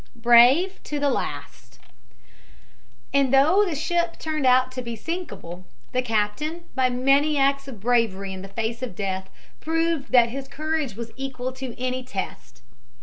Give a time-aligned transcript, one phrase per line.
[0.15, 1.77] BRAVE TO THE LAST
[3.13, 7.79] And though the ship turned out to be sinkable, the captain, by many acts of
[7.79, 9.29] bravery in the face of death,
[9.59, 12.63] proved that his courage was equal to any test.